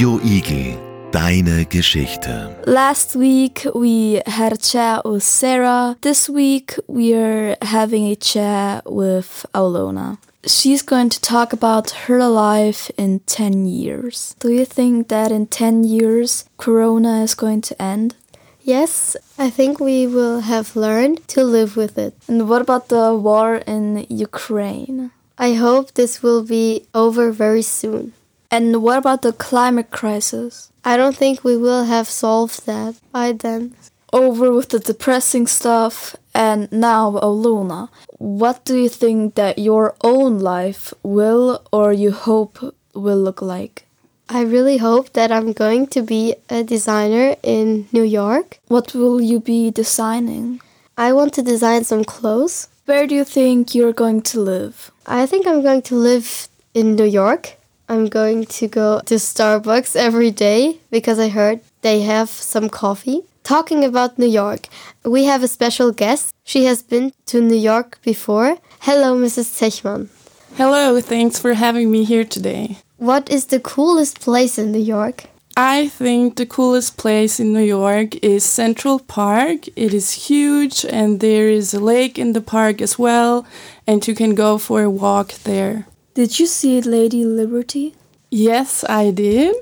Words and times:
Radio 0.00 0.18
Igel, 0.24 1.10
deine 1.12 1.66
Geschichte. 1.66 2.56
Last 2.64 3.16
week 3.16 3.66
we 3.74 4.22
had 4.26 4.50
a 4.50 4.56
chat 4.56 5.04
with 5.04 5.22
Sarah. 5.22 5.94
This 6.00 6.26
week 6.26 6.74
we're 6.86 7.58
having 7.60 8.06
a 8.06 8.16
chat 8.16 8.90
with 8.90 9.44
Aulona. 9.52 10.16
She's 10.46 10.80
going 10.80 11.10
to 11.10 11.20
talk 11.20 11.52
about 11.52 11.90
her 12.08 12.26
life 12.26 12.90
in 12.96 13.20
10 13.26 13.66
years. 13.66 14.34
Do 14.38 14.48
you 14.48 14.64
think 14.64 15.08
that 15.08 15.30
in 15.30 15.48
10 15.48 15.84
years 15.84 16.46
Corona 16.56 17.22
is 17.22 17.34
going 17.34 17.60
to 17.60 17.74
end? 17.76 18.14
Yes, 18.62 19.18
I 19.38 19.50
think 19.50 19.80
we 19.80 20.06
will 20.06 20.40
have 20.40 20.74
learned 20.76 21.28
to 21.28 21.44
live 21.44 21.76
with 21.76 21.98
it. 21.98 22.14
And 22.26 22.48
what 22.48 22.62
about 22.62 22.88
the 22.88 23.14
war 23.14 23.56
in 23.66 24.06
Ukraine? 24.08 25.10
I 25.36 25.52
hope 25.52 25.92
this 25.92 26.22
will 26.22 26.42
be 26.42 26.86
over 26.94 27.30
very 27.32 27.60
soon. 27.60 28.14
And 28.50 28.82
what 28.82 28.98
about 28.98 29.22
the 29.22 29.32
climate 29.32 29.90
crisis? 29.90 30.72
I 30.84 30.96
don't 30.96 31.16
think 31.16 31.44
we 31.44 31.56
will 31.56 31.84
have 31.84 32.08
solved 32.08 32.66
that 32.66 32.96
by 33.12 33.32
then. 33.32 33.74
Over 34.12 34.52
with 34.52 34.70
the 34.70 34.80
depressing 34.80 35.46
stuff, 35.46 36.16
and 36.34 36.70
now 36.72 37.18
oh, 37.22 37.28
Aulona. 37.28 37.90
What 38.18 38.64
do 38.64 38.76
you 38.76 38.88
think 38.88 39.36
that 39.36 39.58
your 39.58 39.94
own 40.02 40.40
life 40.40 40.92
will 41.02 41.62
or 41.72 41.92
you 41.92 42.10
hope 42.10 42.58
will 42.92 43.18
look 43.18 43.40
like? 43.40 43.86
I 44.28 44.42
really 44.42 44.78
hope 44.78 45.12
that 45.14 45.32
I'm 45.32 45.52
going 45.52 45.86
to 45.88 46.02
be 46.02 46.34
a 46.48 46.62
designer 46.62 47.36
in 47.42 47.88
New 47.92 48.04
York. 48.04 48.58
What 48.68 48.94
will 48.94 49.20
you 49.20 49.40
be 49.40 49.70
designing? 49.70 50.60
I 50.96 51.12
want 51.12 51.32
to 51.34 51.42
design 51.42 51.84
some 51.84 52.04
clothes. 52.04 52.68
Where 52.84 53.06
do 53.06 53.14
you 53.14 53.24
think 53.24 53.74
you're 53.74 53.92
going 53.92 54.22
to 54.22 54.40
live? 54.40 54.90
I 55.06 55.26
think 55.26 55.46
I'm 55.46 55.62
going 55.62 55.82
to 55.82 55.94
live 55.94 56.48
in 56.74 56.94
New 56.96 57.04
York. 57.04 57.56
I'm 57.90 58.06
going 58.06 58.46
to 58.46 58.68
go 58.68 59.00
to 59.06 59.16
Starbucks 59.16 59.96
every 59.96 60.30
day 60.30 60.78
because 60.92 61.18
I 61.18 61.28
heard 61.28 61.58
they 61.82 62.02
have 62.02 62.28
some 62.28 62.68
coffee. 62.68 63.22
Talking 63.42 63.84
about 63.84 64.16
New 64.16 64.28
York, 64.28 64.68
we 65.04 65.24
have 65.24 65.42
a 65.42 65.48
special 65.48 65.90
guest. 65.90 66.32
She 66.44 66.66
has 66.66 66.84
been 66.84 67.12
to 67.26 67.40
New 67.40 67.56
York 67.56 67.98
before. 68.04 68.58
Hello, 68.82 69.18
Mrs. 69.18 69.50
Zechman. 69.58 70.08
Hello, 70.56 71.00
thanks 71.00 71.40
for 71.40 71.54
having 71.54 71.90
me 71.90 72.04
here 72.04 72.24
today. 72.24 72.76
What 72.98 73.28
is 73.28 73.46
the 73.46 73.58
coolest 73.58 74.20
place 74.20 74.56
in 74.56 74.70
New 74.70 74.86
York? 74.96 75.24
I 75.56 75.88
think 75.88 76.36
the 76.36 76.46
coolest 76.46 76.96
place 76.96 77.40
in 77.40 77.52
New 77.52 77.64
York 77.64 78.14
is 78.22 78.44
Central 78.44 79.00
Park. 79.00 79.66
It 79.74 79.92
is 79.92 80.28
huge 80.28 80.84
and 80.84 81.18
there 81.18 81.48
is 81.48 81.74
a 81.74 81.80
lake 81.80 82.20
in 82.20 82.34
the 82.34 82.40
park 82.40 82.80
as 82.80 83.00
well, 83.00 83.44
and 83.84 84.06
you 84.06 84.14
can 84.14 84.36
go 84.36 84.58
for 84.58 84.82
a 84.82 84.88
walk 84.88 85.32
there. 85.42 85.86
Did 86.14 86.40
you 86.40 86.46
see 86.46 86.80
Lady 86.80 87.24
Liberty? 87.24 87.94
Yes, 88.30 88.84
I 88.88 89.10
did. 89.10 89.54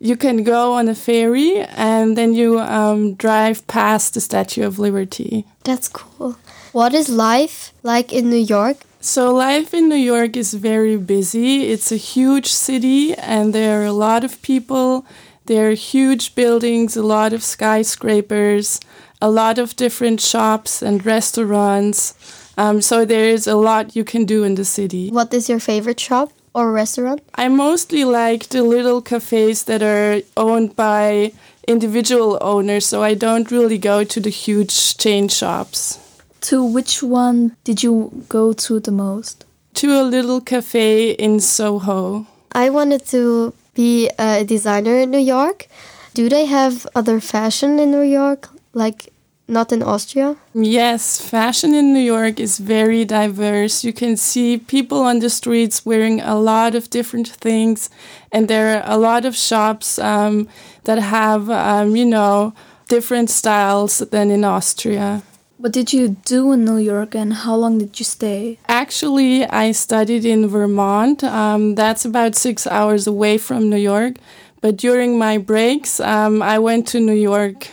You 0.00 0.16
can 0.16 0.42
go 0.42 0.72
on 0.72 0.88
a 0.88 0.96
ferry 0.96 1.58
and 1.60 2.16
then 2.18 2.34
you 2.34 2.58
um, 2.58 3.14
drive 3.14 3.64
past 3.68 4.14
the 4.14 4.20
Statue 4.20 4.64
of 4.66 4.80
Liberty. 4.80 5.46
That's 5.62 5.88
cool. 5.88 6.36
What 6.72 6.92
is 6.92 7.08
life 7.08 7.72
like 7.84 8.12
in 8.12 8.30
New 8.30 8.44
York? 8.56 8.78
So, 9.00 9.32
life 9.34 9.74
in 9.74 9.88
New 9.88 9.94
York 9.94 10.36
is 10.36 10.54
very 10.54 10.96
busy. 10.96 11.66
It's 11.66 11.92
a 11.92 11.96
huge 11.96 12.46
city 12.46 13.14
and 13.14 13.52
there 13.52 13.82
are 13.82 13.86
a 13.86 13.92
lot 13.92 14.24
of 14.24 14.42
people. 14.42 15.06
There 15.46 15.70
are 15.70 15.74
huge 15.74 16.34
buildings, 16.34 16.96
a 16.96 17.02
lot 17.02 17.32
of 17.32 17.42
skyscrapers, 17.42 18.80
a 19.20 19.30
lot 19.30 19.58
of 19.58 19.76
different 19.76 20.20
shops 20.20 20.82
and 20.82 21.04
restaurants. 21.06 22.14
Um, 22.56 22.80
so 22.80 23.04
there 23.04 23.24
is 23.24 23.46
a 23.46 23.56
lot 23.56 23.96
you 23.96 24.04
can 24.04 24.24
do 24.24 24.44
in 24.44 24.54
the 24.54 24.64
city. 24.64 25.10
What 25.10 25.32
is 25.32 25.48
your 25.48 25.60
favorite 25.60 26.00
shop 26.00 26.32
or 26.54 26.72
restaurant? 26.72 27.22
I 27.34 27.48
mostly 27.48 28.04
like 28.04 28.48
the 28.48 28.62
little 28.62 29.00
cafes 29.00 29.64
that 29.64 29.82
are 29.82 30.20
owned 30.36 30.76
by 30.76 31.32
individual 31.66 32.38
owners, 32.40 32.86
so 32.86 33.02
I 33.02 33.14
don't 33.14 33.50
really 33.50 33.78
go 33.78 34.04
to 34.04 34.20
the 34.20 34.30
huge 34.30 34.96
chain 34.98 35.28
shops. 35.28 35.98
To 36.42 36.62
which 36.64 37.02
one 37.02 37.56
did 37.64 37.82
you 37.82 38.24
go 38.28 38.52
to 38.52 38.80
the 38.80 38.90
most? 38.90 39.44
To 39.74 39.92
a 39.92 40.02
little 40.02 40.40
cafe 40.40 41.12
in 41.12 41.40
Soho. 41.40 42.26
I 42.52 42.68
wanted 42.68 43.06
to 43.06 43.54
be 43.74 44.10
a 44.18 44.44
designer 44.44 44.96
in 44.98 45.10
New 45.10 45.18
York. 45.18 45.68
Do 46.14 46.28
they 46.28 46.44
have 46.44 46.86
other 46.94 47.20
fashion 47.20 47.78
in 47.78 47.90
New 47.90 48.02
York, 48.02 48.48
like 48.74 49.12
not 49.48 49.72
in 49.72 49.82
Austria? 49.82 50.36
Yes, 50.54 51.20
fashion 51.20 51.74
in 51.74 51.92
New 51.92 52.00
York 52.00 52.40
is 52.40 52.58
very 52.58 53.04
diverse. 53.04 53.84
You 53.84 53.92
can 53.92 54.16
see 54.16 54.58
people 54.58 55.02
on 55.02 55.18
the 55.18 55.30
streets 55.30 55.84
wearing 55.84 56.20
a 56.20 56.36
lot 56.36 56.74
of 56.74 56.90
different 56.90 57.28
things, 57.28 57.90
and 58.30 58.48
there 58.48 58.76
are 58.76 58.82
a 58.84 58.96
lot 58.96 59.24
of 59.24 59.36
shops 59.36 59.98
um, 59.98 60.48
that 60.84 60.98
have, 60.98 61.50
um, 61.50 61.96
you 61.96 62.04
know, 62.04 62.54
different 62.88 63.30
styles 63.30 63.98
than 63.98 64.30
in 64.30 64.44
Austria. 64.44 65.22
What 65.62 65.72
did 65.72 65.92
you 65.92 66.16
do 66.24 66.50
in 66.52 66.64
New 66.64 66.78
York 66.78 67.14
and 67.14 67.32
how 67.32 67.54
long 67.54 67.78
did 67.78 68.00
you 68.00 68.04
stay? 68.04 68.58
Actually, 68.68 69.46
I 69.46 69.70
studied 69.70 70.24
in 70.24 70.48
Vermont. 70.48 71.22
Um, 71.22 71.76
that's 71.76 72.04
about 72.04 72.34
six 72.34 72.66
hours 72.66 73.06
away 73.06 73.38
from 73.38 73.70
New 73.70 73.76
York. 73.76 74.16
But 74.60 74.76
during 74.76 75.18
my 75.18 75.38
breaks, 75.38 76.00
um, 76.00 76.42
I 76.42 76.58
went 76.58 76.88
to 76.88 77.00
New 77.00 77.14
York 77.14 77.68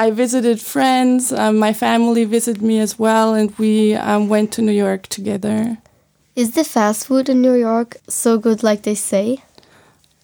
I 0.00 0.10
visited 0.10 0.62
friends. 0.62 1.30
Um, 1.30 1.58
my 1.58 1.74
family 1.74 2.24
visited 2.24 2.62
me 2.62 2.78
as 2.80 2.98
well, 2.98 3.34
and 3.34 3.50
we 3.58 3.94
um, 3.94 4.30
went 4.30 4.50
to 4.52 4.62
New 4.62 4.72
York 4.72 5.08
together. 5.08 5.76
Is 6.34 6.52
the 6.52 6.64
fast 6.64 7.06
food 7.06 7.28
in 7.28 7.42
New 7.42 7.52
York 7.52 7.98
so 8.08 8.38
good, 8.38 8.62
like 8.62 8.84
they 8.84 8.94
say? 8.94 9.42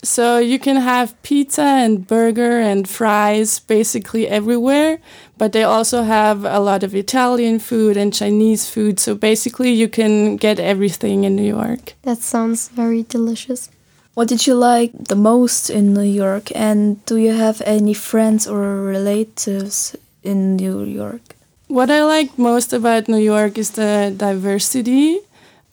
So 0.02 0.38
you 0.38 0.58
can 0.58 0.76
have 0.76 1.20
pizza 1.22 1.68
and 1.84 2.06
burger 2.06 2.58
and 2.58 2.88
fries 2.88 3.58
basically 3.58 4.26
everywhere, 4.26 4.98
but 5.36 5.52
they 5.52 5.64
also 5.64 6.04
have 6.04 6.46
a 6.46 6.60
lot 6.60 6.82
of 6.82 6.94
Italian 6.94 7.58
food 7.58 7.98
and 7.98 8.14
Chinese 8.14 8.70
food. 8.70 8.98
So 8.98 9.14
basically, 9.14 9.72
you 9.72 9.88
can 9.88 10.38
get 10.38 10.58
everything 10.58 11.24
in 11.24 11.36
New 11.36 11.50
York. 11.58 11.92
That 12.00 12.22
sounds 12.22 12.68
very 12.68 13.02
delicious. 13.02 13.68
What 14.16 14.28
did 14.28 14.46
you 14.46 14.54
like 14.54 14.92
the 14.96 15.14
most 15.14 15.68
in 15.68 15.92
New 15.92 16.00
York? 16.00 16.50
And 16.54 17.04
do 17.04 17.18
you 17.18 17.34
have 17.34 17.60
any 17.66 17.92
friends 17.92 18.48
or 18.48 18.82
relatives 18.82 19.94
in 20.22 20.56
New 20.56 20.84
York? 20.84 21.36
What 21.68 21.90
I 21.90 22.02
like 22.02 22.38
most 22.38 22.72
about 22.72 23.08
New 23.08 23.20
York 23.20 23.58
is 23.58 23.72
the 23.72 24.14
diversity. 24.16 25.18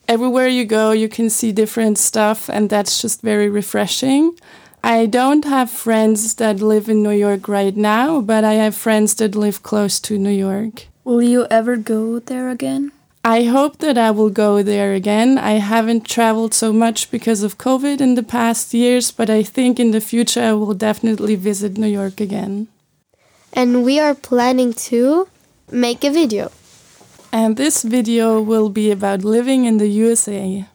Everywhere 0.10 0.50
you 0.50 0.66
go, 0.66 0.92
you 0.92 1.08
can 1.08 1.30
see 1.30 1.54
different 1.54 1.98
stuff, 1.98 2.50
and 2.50 2.70
that's 2.70 3.02
just 3.02 3.22
very 3.22 3.48
refreshing. 3.48 4.38
I 4.84 5.06
don't 5.06 5.46
have 5.46 5.72
friends 5.72 6.34
that 6.34 6.60
live 6.60 6.90
in 6.90 7.02
New 7.02 7.16
York 7.16 7.48
right 7.48 7.78
now, 7.78 8.20
but 8.20 8.44
I 8.44 8.56
have 8.56 8.76
friends 8.76 9.16
that 9.24 9.36
live 9.36 9.64
close 9.64 10.02
to 10.02 10.20
New 10.20 10.36
York. 10.36 10.88
Will 11.06 11.24
you 11.24 11.48
ever 11.50 11.78
go 11.78 12.20
there 12.20 12.50
again? 12.50 12.92
I 13.26 13.44
hope 13.44 13.78
that 13.78 13.98
I 13.98 14.12
will 14.12 14.30
go 14.30 14.62
there 14.62 14.94
again. 14.94 15.38
I 15.38 15.54
haven't 15.54 16.06
traveled 16.06 16.54
so 16.54 16.74
much 16.74 17.10
because 17.10 17.42
of 17.42 17.58
COVID 17.58 18.02
in 18.02 18.16
the 18.16 18.24
past 18.24 18.74
years, 18.74 19.12
but 19.12 19.30
I 19.30 19.44
think 19.44 19.80
in 19.80 19.92
the 19.92 20.02
future 20.02 20.44
I 20.44 20.52
will 20.52 20.74
definitely 20.74 21.36
visit 21.36 21.78
New 21.78 21.88
York 21.88 22.20
again. 22.20 22.68
And 23.54 23.86
we 23.86 23.98
are 23.98 24.14
planning 24.14 24.74
to 24.92 25.30
make 25.72 26.04
a 26.04 26.10
video. 26.10 26.52
And 27.32 27.56
this 27.56 27.84
video 27.84 28.42
will 28.42 28.68
be 28.68 28.92
about 28.92 29.24
living 29.24 29.64
in 29.64 29.78
the 29.78 29.88
USA. 29.88 30.66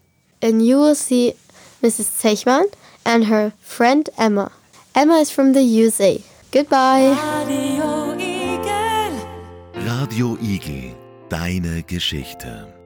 And 0.40 0.64
you 0.64 0.76
will 0.76 0.94
see 0.94 1.34
Mrs. 1.82 2.08
Zechman 2.16 2.72
and 3.04 3.26
her 3.26 3.52
friend 3.60 4.08
Emma. 4.16 4.52
Emma 4.94 5.18
is 5.18 5.30
from 5.30 5.52
the 5.52 5.62
USA. 5.62 6.22
Goodbye. 6.50 7.12
Radio 7.46 8.16
Igel. 10.40 11.07
Deine 11.28 11.82
Geschichte. 11.82 12.77